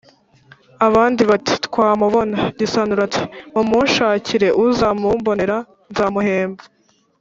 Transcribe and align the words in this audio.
abandi, 0.87 1.21
bati: 1.29 1.53
«twamubona». 1.65 2.37
gisanura 2.59 3.01
ati: 3.07 3.21
«mumunshakire, 3.53 4.47
uzamumbonera 4.65 5.57
nzamuhemba». 5.91 6.63